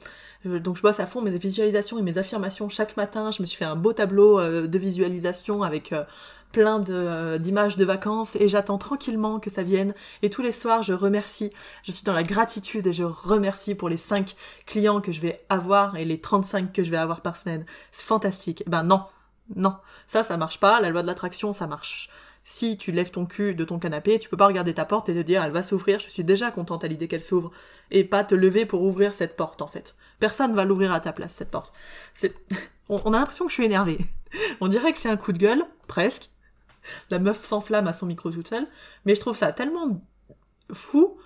Euh, 0.47 0.59
donc 0.59 0.77
je 0.77 0.83
bosse 0.83 1.01
à 1.01 1.07
fond 1.07 1.21
mes 1.21 1.31
visualisations 1.37 1.99
et 1.99 2.03
mes 2.03 2.19
affirmations 2.19 2.69
chaque 2.69 2.97
matin. 2.97 3.31
Je 3.31 3.43
me 3.43 3.47
suis 3.47 3.57
fait 3.57 3.65
un 3.65 3.77
beau 3.77 3.93
tableau 3.93 4.41
de 4.41 4.79
visualisation 4.79 5.63
avec 5.63 5.93
plein 6.53 6.85
euh, 6.89 7.39
d'images 7.39 7.77
de, 7.77 7.85
vacances 7.85 8.37
et 8.37 8.49
j'attends 8.49 8.79
tranquillement 8.79 9.41
que 9.41 9.51
ça 9.51 9.65
vienne. 9.65 9.95
Et 10.21 10.31
tous 10.31 10.43
les 10.43 10.53
soirs, 10.53 10.83
je 10.83 10.93
remercie. 10.93 11.51
Je 11.83 11.91
suis 11.91 12.05
dans 12.05 12.13
la 12.13 12.23
gratitude 12.23 12.87
et 12.87 12.93
je 12.93 13.03
remercie 13.03 13.75
pour 13.75 13.89
les 13.89 13.97
5 13.97 14.37
clients 14.67 15.01
que 15.01 15.11
je 15.11 15.21
vais 15.21 15.45
avoir 15.49 15.97
et 15.97 16.05
les 16.05 16.21
35 16.21 16.73
que 16.73 16.85
je 16.85 16.91
vais 16.91 16.99
avoir 16.99 17.23
par 17.23 17.37
semaine. 17.37 17.65
C'est 17.91 18.07
fantastique. 18.07 18.63
Eh 18.67 18.71
ben 18.71 18.85
non, 18.85 19.03
non, 19.57 19.75
ça, 20.07 20.23
ça 20.23 20.37
marche 20.37 20.61
pas. 20.61 20.81
La 20.81 20.91
loi 20.91 21.03
de 21.03 21.09
l'attraction, 21.09 21.53
ça 21.53 21.67
marche. 21.67 22.09
Si 22.45 22.77
tu 22.77 22.91
lèves 22.91 23.11
ton 23.11 23.25
cul 23.25 23.55
de 23.55 23.65
ton 23.65 23.79
canapé, 23.79 24.19
tu 24.19 24.29
peux 24.29 24.37
pas 24.37 24.47
regarder 24.47 24.75
ta 24.75 24.85
porte 24.85 25.09
et 25.09 25.15
te 25.15 25.21
dire 25.21 25.43
elle 25.45 25.53
va 25.53 25.63
s'ouvrir, 25.63 26.01
je 26.01 26.09
suis 26.09 26.25
déjà 26.25 26.51
contente 26.51 26.83
à 26.83 26.89
l'idée 26.89 27.07
qu'elle 27.07 27.23
s'ouvre, 27.23 27.53
et 27.91 28.03
pas 28.05 28.25
te 28.25 28.35
lever 28.35 28.67
pour 28.67 28.83
ouvrir 28.83 29.15
cette 29.15 29.37
porte 29.37 29.63
en 29.63 29.69
fait. 29.69 29.95
Personne 30.19 30.55
va 30.55 30.65
l'ouvrir 30.65 30.93
à 30.93 31.01
ta 31.01 31.13
place 31.13 31.33
cette 31.33 31.51
porte. 31.51 31.73
C'est, 32.15 32.35
on 32.89 33.13
a 33.13 33.19
l'impression 33.19 33.45
que 33.45 33.51
je 33.51 33.55
suis 33.55 33.65
énervée. 33.65 33.99
On 34.61 34.69
dirait 34.69 34.93
que 34.93 34.99
c'est 34.99 35.11
un 35.11 35.17
coup 35.17 35.33
de 35.33 35.39
gueule, 35.39 35.65
presque, 35.89 36.31
la 37.11 37.19
meuf 37.19 37.45
s'enflamme 37.45 37.87
à 37.87 37.93
son 37.93 38.07
micro 38.07 38.31
toute 38.31 38.49
seule. 38.49 38.67
Mais 39.05 39.15
je 39.15 39.21
trouve 39.21 39.37
ça 39.37 39.53
tellement 39.53 40.03
fou 40.73 41.19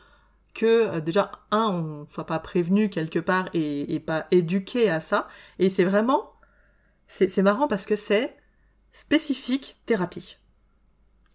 que 0.54 0.66
euh, 0.66 1.00
déjà 1.00 1.30
un 1.50 1.68
on 1.68 2.06
soit 2.08 2.26
pas 2.26 2.38
prévenu 2.38 2.88
quelque 2.88 3.18
part 3.18 3.49
et, 3.52 4.00
pas 4.00 4.26
éduqué 4.30 4.90
à 4.90 5.00
ça 5.00 5.28
et 5.58 5.68
c'est 5.68 5.85
vraiment 5.85 6.32
c'est 7.08 7.42
marrant 7.42 7.68
parce 7.68 7.87
que 7.87 7.94
c'est 7.94 8.35
spécifique 8.92 9.76
thérapie 9.87 10.38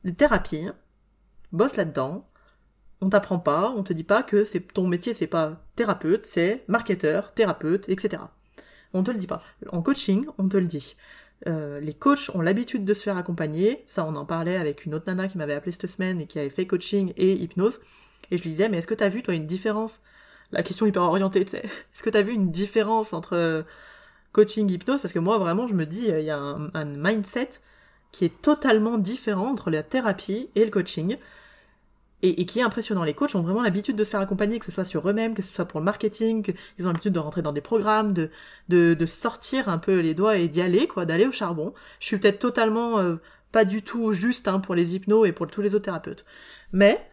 les 0.03 0.13
thérapies 0.13 0.67
bosse 1.51 1.75
là-dedans 1.75 2.27
on 3.01 3.09
t'apprend 3.09 3.39
pas 3.39 3.73
on 3.75 3.83
te 3.83 3.93
dit 3.93 4.03
pas 4.03 4.23
que 4.23 4.43
c'est 4.43 4.61
ton 4.61 4.87
métier 4.87 5.13
c'est 5.13 5.27
pas 5.27 5.63
thérapeute 5.75 6.25
c'est 6.25 6.63
marketeur 6.67 7.33
thérapeute 7.33 7.89
etc 7.89 8.23
on 8.93 9.03
te 9.03 9.11
le 9.11 9.17
dit 9.17 9.27
pas 9.27 9.41
en 9.71 9.81
coaching 9.81 10.25
on 10.37 10.47
te 10.47 10.57
le 10.57 10.67
dit 10.67 10.95
euh, 11.47 11.79
les 11.79 11.93
coachs 11.93 12.29
ont 12.33 12.41
l'habitude 12.41 12.85
de 12.85 12.93
se 12.93 13.03
faire 13.03 13.17
accompagner. 13.17 13.81
Ça, 13.85 14.05
on 14.05 14.15
en 14.15 14.25
parlait 14.25 14.57
avec 14.57 14.85
une 14.85 14.93
autre 14.93 15.05
nana 15.07 15.27
qui 15.27 15.37
m'avait 15.37 15.53
appelé 15.53 15.71
cette 15.71 15.87
semaine 15.87 16.21
et 16.21 16.27
qui 16.27 16.39
avait 16.39 16.49
fait 16.49 16.67
coaching 16.67 17.13
et 17.17 17.33
hypnose. 17.33 17.79
Et 18.29 18.37
je 18.37 18.43
lui 18.43 18.51
disais, 18.51 18.69
mais 18.69 18.77
est-ce 18.77 18.87
que 18.87 18.93
t'as 18.93 19.09
vu, 19.09 19.23
toi, 19.23 19.33
une 19.33 19.47
différence? 19.47 20.01
La 20.51 20.63
question 20.63 20.85
hyper 20.85 21.01
orientée, 21.01 21.43
tu 21.43 21.51
sais. 21.51 21.63
Est-ce 21.93 22.03
que 22.03 22.09
t'as 22.09 22.21
vu 22.21 22.33
une 22.33 22.51
différence 22.51 23.13
entre 23.13 23.35
euh, 23.35 23.63
coaching 24.33 24.69
hypnose? 24.69 25.01
Parce 25.01 25.13
que 25.13 25.19
moi, 25.19 25.37
vraiment, 25.37 25.67
je 25.67 25.73
me 25.73 25.85
dis, 25.85 26.07
il 26.07 26.25
y 26.25 26.31
a 26.31 26.37
un 26.37 26.85
mindset 26.85 27.49
qui 28.11 28.25
est 28.25 28.41
totalement 28.41 28.97
différent 28.97 29.51
entre 29.51 29.69
la 29.69 29.83
thérapie 29.83 30.49
et 30.55 30.65
le 30.65 30.71
coaching 30.71 31.17
et, 32.23 32.45
qui 32.45 32.59
est 32.59 32.63
impressionnant. 32.63 33.03
Les 33.03 33.13
coachs 33.13 33.35
ont 33.35 33.41
vraiment 33.41 33.63
l'habitude 33.63 33.95
de 33.95 34.03
se 34.03 34.11
faire 34.11 34.19
accompagner, 34.19 34.59
que 34.59 34.65
ce 34.65 34.71
soit 34.71 34.85
sur 34.85 35.07
eux-mêmes, 35.09 35.33
que 35.33 35.41
ce 35.41 35.53
soit 35.53 35.65
pour 35.65 35.79
le 35.79 35.85
marketing, 35.85 36.43
qu'ils 36.43 36.85
ont 36.85 36.89
l'habitude 36.89 37.13
de 37.13 37.19
rentrer 37.19 37.41
dans 37.41 37.51
des 37.51 37.61
programmes, 37.61 38.13
de, 38.13 38.29
de, 38.69 38.93
de 38.93 39.05
sortir 39.05 39.69
un 39.69 39.77
peu 39.77 39.99
les 39.99 40.13
doigts 40.13 40.37
et 40.37 40.47
d'y 40.47 40.61
aller, 40.61 40.87
quoi, 40.87 41.05
d'aller 41.05 41.25
au 41.25 41.31
charbon. 41.31 41.73
Je 41.99 42.07
suis 42.07 42.17
peut-être 42.17 42.39
totalement 42.39 42.99
euh, 42.99 43.15
pas 43.51 43.65
du 43.65 43.81
tout 43.81 44.11
juste 44.11 44.47
hein, 44.47 44.59
pour 44.59 44.75
les 44.75 44.95
hypnos 44.95 45.27
et 45.27 45.31
pour 45.31 45.47
tous 45.47 45.61
les 45.61 45.73
autres 45.73 45.85
thérapeutes. 45.85 46.25
Mais, 46.73 47.09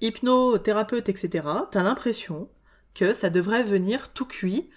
hypnothérapeute, 0.00 1.08
etc., 1.08 1.46
t'as 1.70 1.82
l'impression 1.82 2.48
que 2.94 3.12
ça 3.12 3.30
devrait 3.30 3.62
venir 3.62 4.12
tout 4.12 4.26
cuit, 4.26 4.70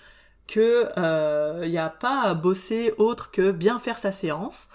que 0.48 0.84
il 0.84 0.94
euh, 0.98 1.80
a 1.80 1.90
pas 1.90 2.24
à 2.24 2.34
bosser 2.34 2.94
autre 2.98 3.32
que 3.32 3.52
bien 3.52 3.80
faire 3.80 3.98
sa 3.98 4.12
séance, 4.12 4.68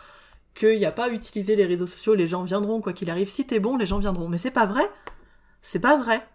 qu'il 0.58 0.78
n'y 0.78 0.84
a 0.84 0.92
pas 0.92 1.04
à 1.04 1.08
utiliser 1.08 1.54
les 1.54 1.66
réseaux 1.66 1.86
sociaux, 1.86 2.14
les 2.14 2.26
gens 2.26 2.42
viendront, 2.42 2.80
quoi 2.80 2.92
qu'il 2.92 3.10
arrive. 3.10 3.28
Si 3.28 3.46
t'es 3.46 3.60
bon, 3.60 3.76
les 3.76 3.86
gens 3.86 3.98
viendront. 3.98 4.28
Mais 4.28 4.38
c'est 4.38 4.50
pas 4.50 4.66
vrai. 4.66 4.90
C'est 5.62 5.78
pas 5.78 5.96
vrai. 5.96 6.26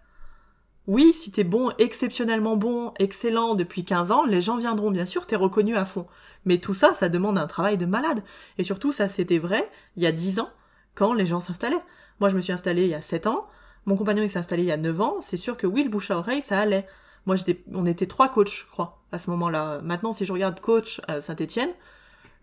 Oui, 0.88 1.14
si 1.14 1.32
t'es 1.32 1.44
bon, 1.44 1.72
exceptionnellement 1.78 2.58
bon, 2.58 2.94
excellent 3.00 3.56
depuis 3.56 3.84
15 3.84 4.12
ans, 4.12 4.26
les 4.26 4.42
gens 4.42 4.58
viendront, 4.58 4.92
bien 4.92 5.06
sûr, 5.06 5.26
t'es 5.26 5.36
reconnu 5.36 5.76
à 5.78 5.86
fond. 5.86 6.08
Mais 6.46 6.58
tout 6.58 6.74
ça, 6.74 6.94
ça 6.94 7.08
demande 7.08 7.38
un 7.38 7.48
travail 7.48 7.78
de 7.78 7.86
malade. 7.86 8.24
Et 8.58 8.64
surtout, 8.64 8.92
ça 8.92 9.08
c'était 9.08 9.40
vrai 9.40 9.70
il 9.96 10.04
y 10.04 10.08
a 10.08 10.12
10 10.12 10.40
ans, 10.40 10.50
quand 10.94 11.14
les 11.14 11.26
gens 11.26 11.40
s'installaient. 11.40 11.84
Moi, 12.20 12.28
je 12.28 12.36
me 12.36 12.42
suis 12.42 12.52
installée 12.52 12.84
il 12.84 12.90
y 12.90 12.96
a 12.96 13.02
7 13.02 13.28
ans, 13.28 13.48
mon 13.86 13.96
compagnon 13.96 14.24
il 14.24 14.30
s'est 14.30 14.40
installé 14.40 14.64
il 14.64 14.68
y 14.68 14.74
a 14.74 14.78
9 14.78 15.02
ans, 15.02 15.18
c'est 15.22 15.38
sûr 15.38 15.56
que 15.56 15.68
oui, 15.68 15.84
le 15.84 15.90
bouche 15.90 16.12
à 16.12 16.18
oreille, 16.18 16.42
ça 16.42 16.60
allait. 16.60 16.86
Moi, 17.26 17.38
j'étais, 17.38 17.64
on 17.74 17.86
était 17.86 18.08
trois 18.08 18.28
coachs, 18.28 18.54
je 18.54 18.66
crois, 18.70 19.02
à 19.14 19.20
ce 19.20 19.30
moment-là. 19.30 19.80
Maintenant, 19.82 20.12
si 20.12 20.26
je 20.26 20.34
regarde 20.34 20.60
coach 20.60 21.00
à 21.08 21.22
Saint-Etienne, 21.22 21.72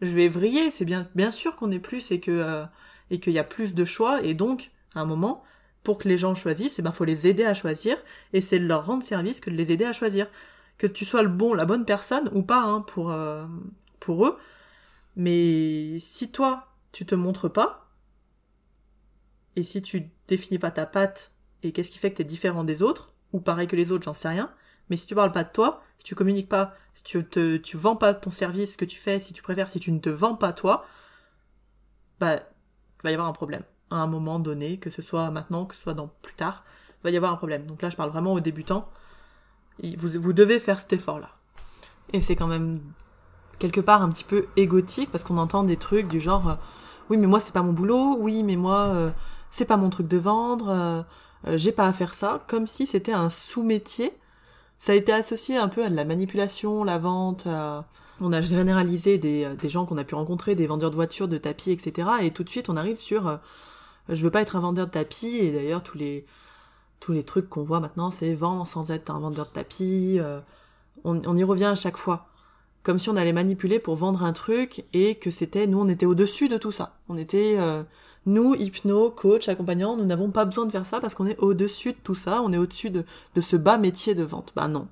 je 0.00 0.12
vais 0.12 0.28
vriller. 0.28 0.70
C'est 0.70 0.84
bien, 0.84 1.08
bien 1.14 1.30
sûr 1.30 1.56
qu'on 1.56 1.70
est 1.70 1.78
plus 1.78 2.10
et 2.10 2.20
que, 2.20 2.30
euh, 2.30 2.64
et 3.10 3.20
qu'il 3.20 3.32
y 3.32 3.38
a 3.38 3.44
plus 3.44 3.74
de 3.74 3.84
choix. 3.84 4.22
Et 4.22 4.34
donc, 4.34 4.70
à 4.94 5.00
un 5.00 5.04
moment, 5.04 5.42
pour 5.82 5.98
que 5.98 6.08
les 6.08 6.18
gens 6.18 6.34
choisissent, 6.34 6.78
il 6.78 6.80
eh 6.80 6.84
ben, 6.84 6.92
faut 6.92 7.04
les 7.04 7.26
aider 7.26 7.44
à 7.44 7.54
choisir, 7.54 7.96
et 8.32 8.40
c'est 8.40 8.58
de 8.58 8.66
leur 8.66 8.86
rendre 8.86 9.02
service 9.02 9.40
que 9.40 9.50
de 9.50 9.56
les 9.56 9.72
aider 9.72 9.84
à 9.84 9.92
choisir. 9.92 10.28
Que 10.78 10.86
tu 10.86 11.04
sois 11.04 11.22
le 11.22 11.28
bon, 11.28 11.54
la 11.54 11.64
bonne 11.64 11.84
personne, 11.84 12.30
ou 12.32 12.42
pas, 12.42 12.62
hein, 12.62 12.80
pour, 12.80 13.10
euh, 13.10 13.46
pour 13.98 14.26
eux. 14.26 14.38
Mais 15.16 15.98
si 15.98 16.30
toi, 16.30 16.68
tu 16.92 17.06
te 17.06 17.14
montres 17.14 17.52
pas, 17.52 17.90
et 19.56 19.62
si 19.62 19.82
tu 19.82 20.10
définis 20.28 20.58
pas 20.58 20.70
ta 20.70 20.86
patte, 20.86 21.32
et 21.62 21.72
qu'est-ce 21.72 21.90
qui 21.90 21.98
fait 21.98 22.10
que 22.10 22.16
tu 22.16 22.22
es 22.22 22.24
différent 22.24 22.64
des 22.64 22.82
autres, 22.82 23.12
ou 23.32 23.40
pareil 23.40 23.66
que 23.66 23.76
les 23.76 23.92
autres, 23.92 24.04
j'en 24.04 24.14
sais 24.14 24.28
rien, 24.28 24.52
mais 24.90 24.96
si 24.96 25.06
tu 25.06 25.14
parles 25.14 25.32
pas 25.32 25.44
de 25.44 25.50
toi, 25.50 25.82
si 25.98 26.04
tu 26.04 26.14
communiques 26.14 26.48
pas, 26.48 26.74
si 26.94 27.02
tu 27.04 27.24
te, 27.24 27.56
tu 27.56 27.76
vends 27.76 27.96
pas 27.96 28.14
ton 28.14 28.30
service 28.30 28.76
que 28.76 28.84
tu 28.84 28.98
fais, 28.98 29.18
si 29.18 29.32
tu 29.32 29.42
préfères, 29.42 29.68
si 29.68 29.80
tu 29.80 29.92
ne 29.92 29.98
te 29.98 30.10
vends 30.10 30.34
pas 30.34 30.52
toi, 30.52 30.84
bah, 32.18 32.40
va 33.02 33.10
y 33.10 33.14
avoir 33.14 33.28
un 33.28 33.32
problème 33.32 33.62
à 33.90 33.96
un 33.96 34.06
moment 34.06 34.38
donné, 34.38 34.78
que 34.78 34.90
ce 34.90 35.02
soit 35.02 35.30
maintenant, 35.30 35.66
que 35.66 35.74
ce 35.74 35.82
soit 35.82 35.94
dans 35.94 36.08
plus 36.22 36.34
tard, 36.34 36.64
il 37.00 37.04
va 37.04 37.10
y 37.10 37.16
avoir 37.16 37.32
un 37.32 37.36
problème. 37.36 37.66
Donc 37.66 37.82
là, 37.82 37.90
je 37.90 37.96
parle 37.96 38.10
vraiment 38.10 38.32
aux 38.32 38.40
débutants. 38.40 38.88
Vous, 39.82 40.20
vous 40.20 40.32
devez 40.32 40.60
faire 40.60 40.78
cet 40.78 40.92
effort-là. 40.92 41.30
Et 42.12 42.20
c'est 42.20 42.36
quand 42.36 42.46
même 42.46 42.80
quelque 43.58 43.80
part 43.80 44.02
un 44.02 44.10
petit 44.10 44.24
peu 44.24 44.46
égotique 44.56 45.10
parce 45.10 45.24
qu'on 45.24 45.38
entend 45.38 45.62
des 45.64 45.76
trucs 45.76 46.08
du 46.08 46.18
genre 46.18 46.48
euh, 46.48 46.54
oui 47.10 47.18
mais 47.18 47.26
moi 47.26 47.40
c'est 47.40 47.52
pas 47.52 47.62
mon 47.62 47.74
boulot, 47.74 48.16
oui 48.18 48.42
mais 48.42 48.56
moi 48.56 48.86
euh, 48.88 49.10
c'est 49.50 49.66
pas 49.66 49.76
mon 49.76 49.90
truc 49.90 50.08
de 50.08 50.16
vendre, 50.16 50.70
euh, 50.70 51.02
j'ai 51.56 51.70
pas 51.70 51.86
à 51.86 51.92
faire 51.92 52.14
ça, 52.14 52.42
comme 52.48 52.66
si 52.66 52.86
c'était 52.86 53.12
un 53.12 53.30
sous-métier. 53.30 54.12
Ça 54.80 54.92
a 54.92 54.94
été 54.96 55.12
associé 55.12 55.56
un 55.56 55.68
peu 55.68 55.84
à 55.84 55.90
de 55.90 55.94
la 55.94 56.04
manipulation, 56.04 56.82
la 56.82 56.98
vente. 56.98 57.46
On 58.20 58.32
a 58.32 58.40
généralisé 58.40 59.18
des, 59.18 59.46
des 59.60 59.68
gens 59.68 59.86
qu'on 59.86 59.98
a 59.98 60.04
pu 60.04 60.14
rencontrer, 60.14 60.54
des 60.54 60.66
vendeurs 60.66 60.90
de 60.90 60.96
voitures, 60.96 61.28
de 61.28 61.38
tapis, 61.38 61.70
etc. 61.70 62.08
Et 62.22 62.32
tout 62.32 62.42
de 62.44 62.50
suite 62.50 62.68
on 62.68 62.76
arrive 62.76 62.98
sur 62.98 63.38
je 64.10 64.22
veux 64.22 64.30
pas 64.30 64.42
être 64.42 64.56
un 64.56 64.60
vendeur 64.60 64.86
de 64.86 64.92
tapis 64.92 65.38
et 65.38 65.52
d'ailleurs 65.52 65.82
tous 65.82 65.98
les 65.98 66.26
tous 66.98 67.12
les 67.12 67.24
trucs 67.24 67.48
qu'on 67.48 67.62
voit 67.62 67.80
maintenant 67.80 68.10
c'est 68.10 68.34
vendre 68.34 68.66
sans 68.66 68.90
être 68.90 69.10
un 69.10 69.20
vendeur 69.20 69.46
de 69.46 69.52
tapis 69.52 70.18
euh, 70.18 70.40
on, 71.04 71.36
y 71.36 71.44
revient 71.44 71.66
à 71.66 71.74
chaque 71.74 71.96
fois 71.96 72.26
comme 72.82 72.98
si 72.98 73.10
on 73.10 73.16
allait 73.16 73.32
manipuler 73.32 73.78
pour 73.78 73.96
vendre 73.96 74.22
un 74.22 74.32
truc 74.32 74.84
et 74.92 75.16
que 75.16 75.30
c'était 75.30 75.66
nous 75.66 75.80
on 75.80 75.88
était 75.88 76.06
au-dessus 76.06 76.48
de 76.48 76.58
tout 76.58 76.72
ça. 76.72 76.96
On 77.08 77.16
était 77.16 77.56
euh, 77.58 77.82
nous 78.26 78.54
hypno 78.54 79.10
coach 79.10 79.48
accompagnants 79.48 79.96
nous 79.96 80.06
n'avons 80.06 80.30
pas 80.30 80.44
besoin 80.44 80.66
de 80.66 80.72
faire 80.72 80.86
ça 80.86 81.00
parce 81.00 81.14
qu'on 81.14 81.26
est 81.26 81.38
au-dessus 81.38 81.92
de 81.92 81.98
tout 82.02 82.14
ça 82.14 82.42
on 82.42 82.52
est 82.52 82.58
au-dessus 82.58 82.90
de, 82.90 83.04
de 83.34 83.40
ce 83.40 83.56
bas 83.56 83.78
métier 83.78 84.14
de 84.14 84.22
vente. 84.22 84.52
Bah 84.56 84.68
non. 84.68 84.88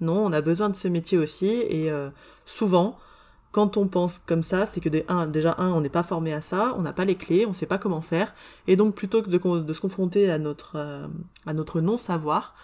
Non 0.00 0.24
on 0.24 0.32
a 0.32 0.40
besoin 0.40 0.68
de 0.68 0.76
ce 0.76 0.88
métier 0.88 1.18
aussi 1.18 1.48
et 1.68 1.90
euh, 1.90 2.10
souvent 2.44 2.98
quand 3.56 3.78
on 3.78 3.88
pense 3.88 4.18
comme 4.18 4.42
ça, 4.42 4.66
c'est 4.66 4.82
que 4.82 4.90
déjà, 4.90 5.54
un, 5.56 5.72
on 5.72 5.80
n'est 5.80 5.88
pas 5.88 6.02
formé 6.02 6.34
à 6.34 6.42
ça, 6.42 6.74
on 6.76 6.82
n'a 6.82 6.92
pas 6.92 7.06
les 7.06 7.14
clés, 7.14 7.46
on 7.46 7.50
ne 7.50 7.54
sait 7.54 7.64
pas 7.64 7.78
comment 7.78 8.02
faire, 8.02 8.34
et 8.66 8.76
donc 8.76 8.94
plutôt 8.94 9.22
que 9.22 9.30
de, 9.30 9.72
se 9.72 9.80
confronter 9.80 10.30
à 10.30 10.36
notre, 10.36 10.72
euh, 10.76 11.06
à 11.46 11.54
notre 11.54 11.80
non-savoir, 11.80 12.54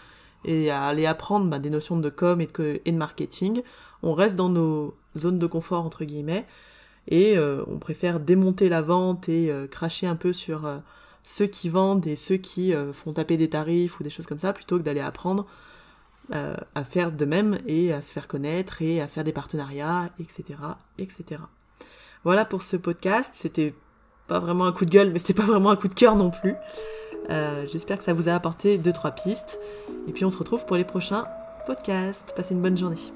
et 0.44 0.70
à 0.70 0.84
aller 0.84 1.06
apprendre 1.06 1.46
bah, 1.46 1.58
des 1.58 1.70
notions 1.70 1.96
de 1.96 2.10
com 2.10 2.42
et 2.42 2.46
de, 2.46 2.90
marketing, 2.92 3.62
on 4.02 4.14
reste 4.14 4.36
dans 4.36 4.48
nos 4.48 4.96
zones 5.16 5.38
de 5.38 5.46
confort, 5.46 5.84
entre 5.84 6.04
guillemets, 6.04 6.46
et 7.08 7.36
euh, 7.36 7.64
on 7.66 7.78
préfère 7.78 8.20
démonter 8.20 8.68
la 8.68 8.82
vente 8.82 9.28
et 9.28 9.50
euh, 9.50 9.66
cracher 9.66 10.06
un 10.06 10.16
peu 10.16 10.32
sur 10.32 10.68
ceux 11.22 11.46
qui 11.46 11.68
vendent 11.68 12.06
et 12.06 12.16
ceux 12.16 12.36
qui 12.36 12.72
font 12.92 13.12
taper 13.12 13.36
des 13.36 13.48
tarifs 13.48 14.00
ou 14.00 14.02
des 14.02 14.10
choses 14.10 14.26
comme 14.26 14.38
ça, 14.38 14.52
plutôt 14.52 14.78
que 14.78 14.82
d'aller 14.82 15.00
apprendre 15.00 15.46
euh, 16.32 16.54
à 16.76 16.84
faire 16.84 17.10
de 17.10 17.24
même 17.24 17.58
et 17.66 17.92
à 17.92 18.00
se 18.00 18.12
faire 18.12 18.28
connaître 18.28 18.80
et 18.80 19.00
à 19.00 19.08
faire 19.08 19.24
des 19.24 19.32
partenariats, 19.32 20.08
etc., 20.20 20.44
etc. 20.96 21.40
Voilà 22.24 22.44
pour 22.44 22.62
ce 22.62 22.76
podcast. 22.76 23.32
C'était 23.34 23.74
pas 24.28 24.38
vraiment 24.38 24.66
un 24.66 24.72
coup 24.72 24.84
de 24.84 24.90
gueule, 24.90 25.10
mais 25.10 25.18
c'était 25.18 25.34
pas 25.34 25.46
vraiment 25.46 25.70
un 25.70 25.76
coup 25.76 25.88
de 25.88 25.94
cœur 25.94 26.14
non 26.14 26.30
plus. 26.30 26.54
Euh, 27.28 27.66
j'espère 27.70 27.98
que 27.98 28.04
ça 28.04 28.12
vous 28.12 28.28
a 28.28 28.34
apporté 28.34 28.78
deux 28.78 28.92
trois 28.92 29.10
pistes. 29.10 29.58
Et 30.08 30.12
puis 30.12 30.24
on 30.24 30.30
se 30.30 30.38
retrouve 30.38 30.64
pour 30.64 30.76
les 30.76 30.84
prochains 30.84 31.26
podcasts. 31.66 32.32
Passez 32.36 32.54
une 32.54 32.62
bonne 32.62 32.78
journée. 32.78 33.12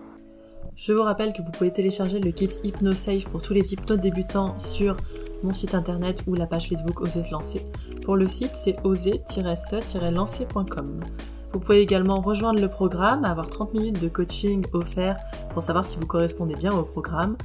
Je 0.77 0.93
vous 0.93 1.03
rappelle 1.03 1.33
que 1.33 1.41
vous 1.41 1.51
pouvez 1.51 1.73
télécharger 1.73 2.19
le 2.19 2.31
kit 2.31 2.51
HypnoSafe 2.63 3.31
pour 3.31 3.41
tous 3.41 3.55
les 3.55 3.73
hypnos 3.73 3.99
débutants 3.99 4.59
sur 4.59 4.99
mon 5.43 5.55
site 5.55 5.75
internet 5.75 6.23
ou 6.27 6.35
la 6.35 6.47
page 6.47 6.69
Facebook 6.69 7.01
Oser 7.01 7.23
se 7.23 7.31
lancer. 7.31 7.65
Pour 8.03 8.17
le 8.17 8.29
site, 8.29 8.55
c'est 8.55 8.77
oser-se-lancer.com. 8.85 11.05
Vous 11.53 11.61
pouvez 11.61 11.81
également 11.81 12.21
rejoindre 12.21 12.61
le 12.61 12.69
programme, 12.69 13.25
avoir 13.25 13.49
30 13.49 13.73
minutes 13.73 14.03
de 14.03 14.09
coaching 14.09 14.67
offert 14.75 15.17
pour 15.55 15.63
savoir 15.63 15.87
si 15.87 15.97
vous 15.97 16.07
correspondez 16.07 16.57
bien 16.57 16.73
au 16.73 16.83
programme 16.83 17.39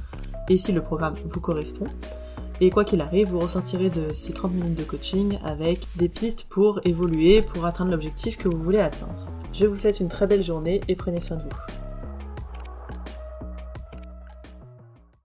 et 0.50 0.58
si 0.58 0.72
le 0.72 0.82
programme 0.82 1.14
vous 1.24 1.40
correspond. 1.40 1.86
Et 2.60 2.70
quoi 2.70 2.84
qu'il 2.84 3.00
arrive, 3.00 3.28
vous 3.28 3.40
ressortirez 3.40 3.88
de 3.88 4.12
ces 4.12 4.34
30 4.34 4.52
minutes 4.52 4.78
de 4.78 4.84
coaching 4.84 5.38
avec 5.42 5.88
des 5.96 6.10
pistes 6.10 6.48
pour 6.50 6.80
évoluer, 6.84 7.40
pour 7.40 7.64
atteindre 7.64 7.92
l'objectif 7.92 8.36
que 8.36 8.48
vous 8.48 8.62
voulez 8.62 8.80
atteindre. 8.80 9.26
Je 9.54 9.64
vous 9.64 9.76
souhaite 9.76 10.00
une 10.00 10.08
très 10.08 10.26
belle 10.26 10.42
journée 10.42 10.82
et 10.86 10.94
prenez 10.94 11.20
soin 11.20 11.38
de 11.38 11.44
vous. 11.44 11.81